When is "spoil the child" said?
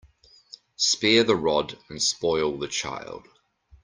2.01-3.27